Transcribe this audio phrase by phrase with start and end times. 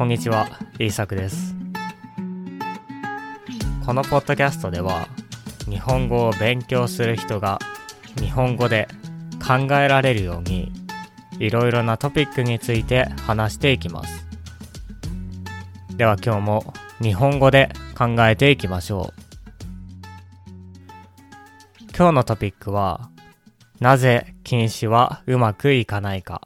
[0.00, 1.54] こんにちは、イーサクです。
[3.84, 5.06] このポッドキャストでは、
[5.68, 7.58] 日本語を勉強する人が
[8.18, 8.88] 日本語で
[9.46, 10.72] 考えられるように、
[11.38, 14.26] いろいろなトピックについて話していきます。
[15.98, 16.72] では今日も
[17.02, 19.20] 日本語で考えていきましょう。
[21.94, 23.10] 今日のトピックは、
[23.80, 26.40] なぜ禁止はうまくいかないか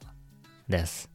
[0.67, 1.14] です。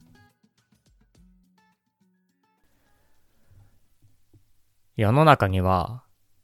[5.01, 6.03] 世の中には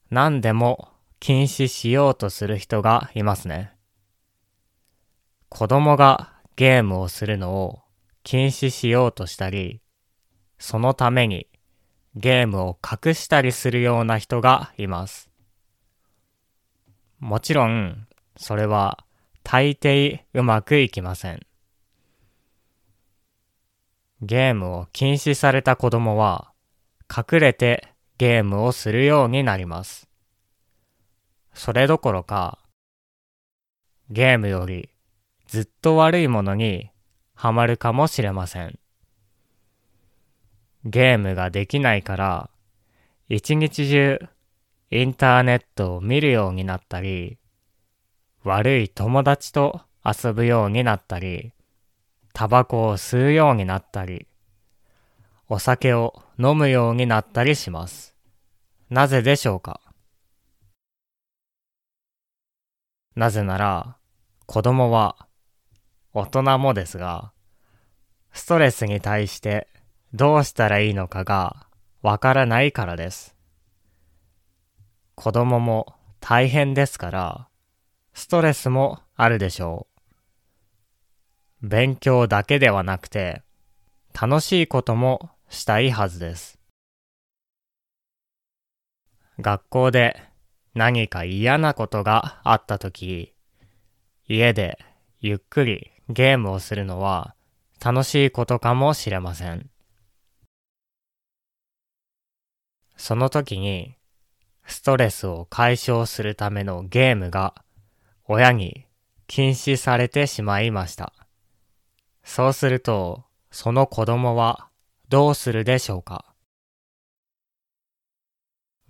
[0.09, 0.88] 何でも
[1.20, 3.74] 禁止しようとする人がいますね。
[5.51, 7.80] 子供がゲームをするのを
[8.23, 9.83] 禁止しようとしたり、
[10.59, 11.48] そのために
[12.14, 15.28] ゲームを隠したりするような人がいます。
[17.19, 18.06] もちろん、
[18.38, 19.05] それは
[19.42, 21.41] 大抵うまくいきません。
[24.22, 26.55] ゲームを禁止された子供は
[27.14, 30.09] 隠れてゲームをするようになります。
[31.53, 32.59] それどころか、
[34.11, 34.89] ゲームより
[35.47, 36.91] ずっと悪いものに
[37.34, 38.78] ハマるかもしれません。
[40.84, 42.50] ゲームができないから、
[43.28, 44.20] 一日中
[44.91, 47.39] インターネットを見るようになったり、
[48.44, 51.53] 悪い友達と遊ぶようになったり、
[52.33, 54.28] タバコを吸うようになったり、
[55.48, 58.16] お酒を飲むようになったりします。
[58.91, 59.80] なぜでしょうか？
[63.14, 63.97] なぜなら、
[64.47, 65.28] 子供は、
[66.12, 67.33] 大人もですが、
[68.33, 69.69] ストレスに対して
[70.12, 71.69] どうしたらいいのかが
[72.03, 73.36] わからないからです。
[75.14, 77.48] 子供も大変ですから、
[78.14, 79.86] ストレスもあるでしょ
[81.62, 81.69] う。
[81.69, 83.42] 勉強だけではなくて、
[84.12, 86.59] 楽しいこともしたいはずです。
[89.38, 90.22] 学校で
[90.75, 93.34] 何か嫌なことがあったとき、
[94.28, 94.78] 家で
[95.21, 97.34] ゆっくりゲームをするのは
[97.84, 99.71] 楽しいことかもしれません。
[102.97, 103.97] その時に
[104.65, 107.54] ストレスを解消するためのゲームが
[108.25, 108.87] 親に
[109.26, 111.12] 禁止されてしまいました。
[112.25, 114.69] そうすると、その子供は
[115.09, 116.25] どうするでしょうか？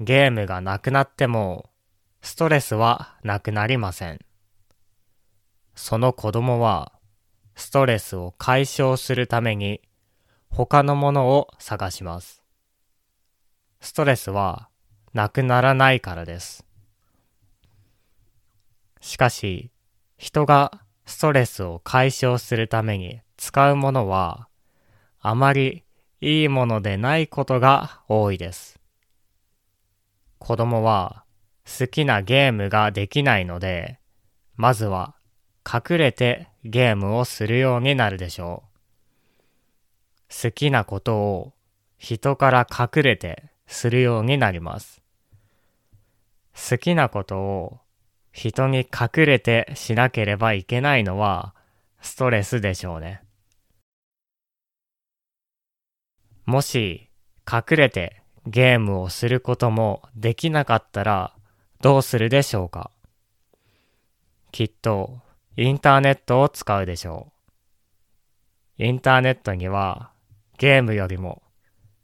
[0.01, 1.69] ゲームがなくなっても、
[2.23, 4.21] ストレスはなくなりません。
[5.75, 6.93] その子供は、
[7.55, 9.83] ストレスを解消するために、
[10.49, 12.43] 他のものを探します。
[13.81, 14.71] ストレスは
[15.13, 16.65] なくならないからです。
[19.03, 19.71] しかし、
[20.17, 24.49] 人がストレスを解消するために使うものは、
[25.21, 25.85] あまり
[26.21, 28.81] いいものでないことが多いです。
[30.39, 31.25] 子供は
[31.67, 33.99] 好きなゲームができないので、
[34.55, 35.17] まずは
[35.67, 40.45] 隠れてゲームをするようになるでしょう。
[40.45, 41.53] 好きなことを
[41.99, 45.03] 人から隠れてするようになります。
[46.55, 47.81] 好きなことを
[48.33, 51.55] 人に隠れてしなければいけないのは
[52.01, 53.26] ストレスでしょうね。
[56.47, 57.11] もし
[57.51, 61.35] 隠れてゲームをすることもできなかったら
[61.81, 62.93] どうするでしょうか？
[64.53, 65.19] きっと
[65.57, 67.33] インターネットを使うでしょ
[68.79, 68.85] う。
[68.85, 70.13] インターネットには
[70.59, 71.43] ゲームよりも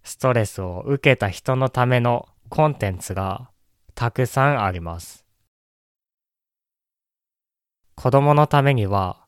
[0.03, 3.48] ストレスを受けた人のためのコンテンツが
[3.94, 5.24] たくさんあります。
[7.94, 9.24] 子供のためには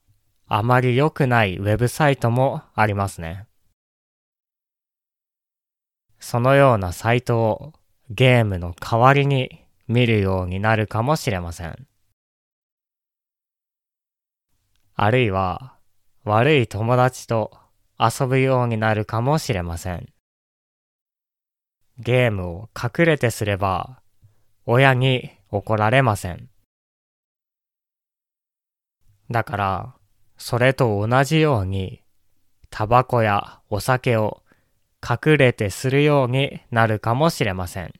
[0.48, 3.46] あまり良くないウェブサイトもありますね。
[6.24, 7.74] そのようなサイトを
[8.08, 11.86] ゲームの代わりに見るようになるかもしれません。
[14.94, 15.74] あるいは
[16.24, 17.52] 悪い友達と
[17.98, 20.08] 遊ぶようになるかもしれません。
[21.98, 24.00] ゲームを隠れてすれば
[24.64, 26.48] 親に怒られません。
[29.30, 29.94] だから、
[30.38, 32.00] それと同じように、
[32.70, 34.43] タバコやお酒を
[35.06, 37.92] 隠れてするようになるかもしれません。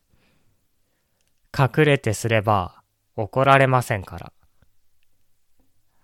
[1.56, 2.82] 隠れてすれば
[3.14, 4.32] 怒られませんから。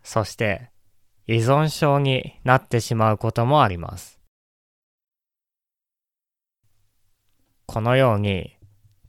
[0.02, 0.70] そして、
[1.26, 4.20] 依存症になってしまうこともあります。
[7.66, 8.56] このように、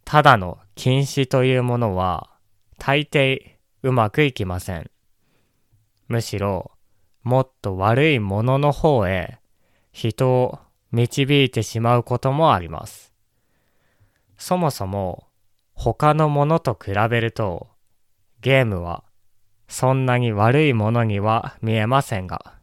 [0.06, 2.30] ただの禁止というものは、
[2.78, 4.90] 大抵うまくいきません。
[6.08, 6.72] むしろ、
[7.24, 9.40] もっと悪いものの方へ
[9.92, 10.60] 人を
[10.92, 13.14] 導いてしまうこともあります。
[14.38, 15.28] そもそも
[15.74, 17.68] 他のものと比べると
[18.42, 19.04] ゲームは
[19.68, 22.56] そんなに悪いものには見えませんが。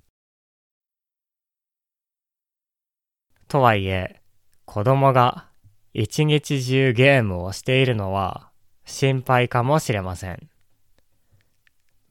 [3.48, 4.20] とはいえ、
[4.66, 5.48] 子供が
[5.94, 8.50] 一日中ゲームをしているのは
[8.84, 10.50] 心配かもしれません。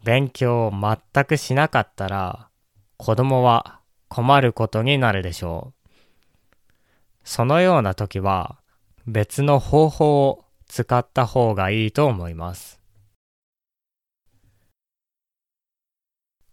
[0.03, 2.49] 勉強を全くしなかったら
[2.97, 5.76] 子供は困ることになるでしょう。
[7.27, 8.57] そのような時は
[9.05, 12.79] 別の方法を使った方がいいと思います。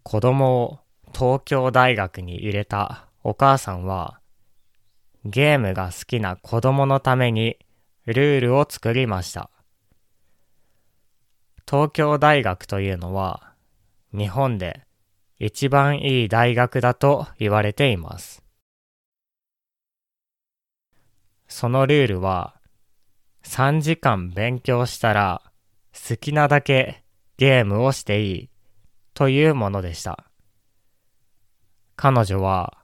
[0.03, 0.81] 子供を
[1.15, 4.19] 東京大学に入れたお母さんは
[5.25, 7.57] ゲームが好きな子供のために
[8.05, 9.51] ルールを作りました。
[11.71, 13.55] 東京大学というのは
[14.13, 14.83] 日本で
[15.39, 18.44] 一番いい大学だと言われています。
[21.57, 22.57] そのルールは
[23.45, 25.41] 3時間勉強したら
[25.93, 27.05] 好きなだけ
[27.37, 28.51] ゲームをしていい
[29.15, 30.25] というものでした。
[31.95, 32.79] 彼女は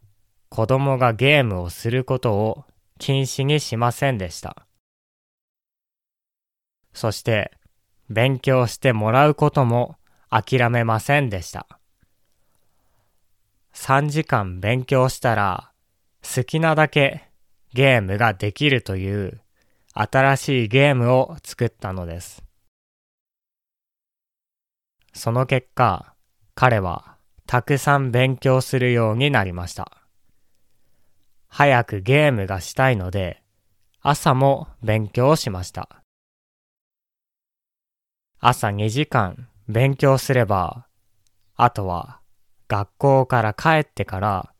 [0.50, 2.64] 子供がゲームをすることを
[3.00, 4.68] 禁止にしませんでした。
[6.92, 7.50] そして
[8.08, 9.96] 勉強してもらうことも
[10.28, 11.66] 諦めませんでした。
[13.74, 15.72] 3時間勉強したら
[16.22, 17.29] 好きなだけ
[17.72, 19.40] ゲームができるという
[19.94, 22.42] 新しいゲームを作ったのです。
[25.12, 26.14] その結果、
[26.54, 29.98] 彼はたくさん勉強するようになりました。
[31.48, 33.42] 早くゲームがしたいので、
[34.00, 35.88] 朝も勉強しました。
[38.38, 40.86] 朝2時間勉強すれば、
[41.56, 42.20] あとは
[42.68, 44.54] 学校から帰ってから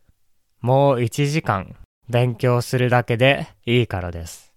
[0.61, 1.77] もう1時間
[2.11, 4.53] 勉強するだけでいいからです。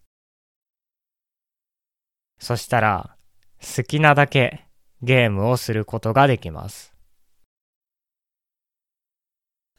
[2.40, 3.16] そしたら
[3.62, 4.66] 好きなだけ
[5.04, 6.96] ゲームをすることができます。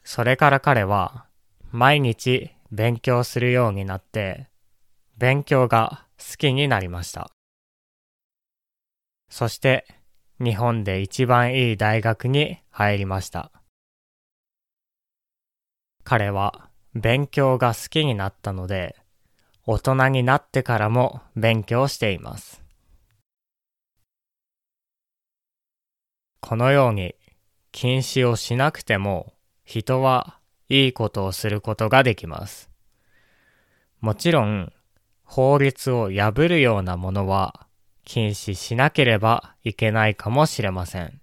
[0.05, 1.25] それから彼は
[1.71, 4.47] 毎日勉強するようになって、
[5.17, 7.29] 勉強が好きになりました。
[9.29, 9.85] そして
[10.39, 13.51] 日本で一番いい大学に入りました。
[16.05, 18.95] 彼は勉強が好きになったので、
[19.65, 22.63] 大人になってからも勉強しています。
[26.39, 27.15] このように
[27.73, 29.33] 禁止をしなくても
[29.65, 30.39] 人は
[30.69, 32.69] いいことをすることができます。
[33.99, 34.71] もちろん、
[35.25, 37.67] 法律を破るようなものは
[38.05, 41.19] 禁止しなければいけないかもしれません。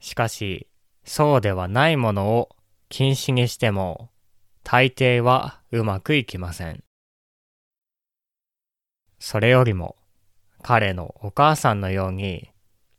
[0.00, 0.68] しかし、
[1.04, 2.55] そうではないものを
[2.88, 4.10] 禁止にしても、
[4.62, 6.82] 大抵はうまくいきません。
[9.18, 9.96] それよりも、
[10.62, 12.50] 彼のお母さんのように、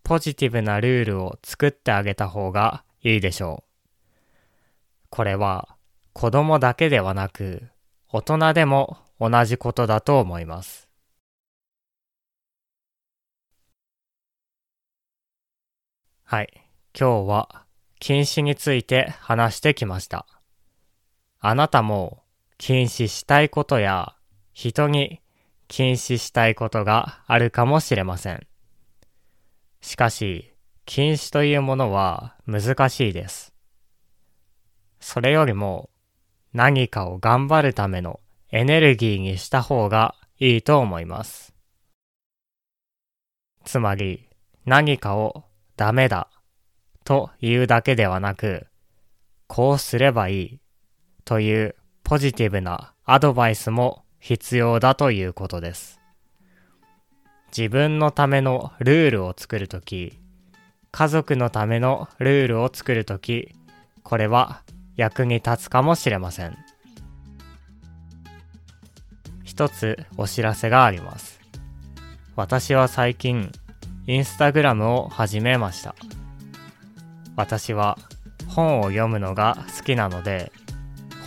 [0.03, 3.67] ポジティブなルールを作ってあげた方がいいでしょう。
[5.09, 5.77] これは
[6.13, 7.69] 子供だけではなく
[8.09, 10.87] 大人でも同じことだと思います。
[16.23, 16.69] はい。
[16.97, 17.66] 今日は
[17.99, 20.25] 禁止について話してきました。
[21.39, 22.23] あなたも
[22.57, 24.15] 禁止したいことや
[24.53, 25.21] 人に
[25.67, 28.47] 禁止したいことがあるかもしれません。
[29.81, 30.53] しかし、
[30.85, 33.53] 禁止というものは難しいです。
[34.99, 35.89] それよりも
[36.53, 38.19] 何かを頑張るための
[38.51, 41.53] エネルギーにした方がいいと思います。
[43.65, 44.29] つまり
[44.65, 45.43] 何かを
[45.75, 46.29] ダメだ
[47.07, 48.67] というだけではなく、
[49.47, 50.59] こうすればいい
[51.23, 56.01] というポジティブなアドバイスも必要だということです。
[57.57, 60.19] 自分のためのルールを作るとき、
[60.91, 63.55] 家族のためのルールを作るとき、
[64.03, 64.63] これは
[64.97, 66.57] 役に立つかもしれません。
[69.45, 71.39] 一つお知らせがあります。
[72.35, 73.49] 私は最近、
[74.07, 75.95] インスタグラムを始めました。
[77.37, 77.97] 私は
[78.47, 80.51] 本を読むのが好きなので、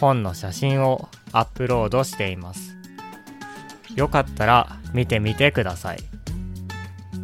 [0.00, 2.76] 本の写真をアップロードしています。
[3.94, 5.98] よかったら見てみてください。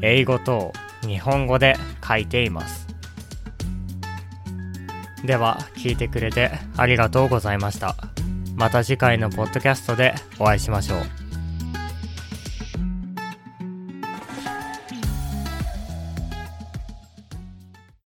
[0.03, 1.77] 英語と日本語で
[2.07, 2.87] 書いています。
[5.25, 7.97] では聞いてくれてありがとうございました。
[8.55, 11.26] また次回のポッドキャストでお会いしましょう。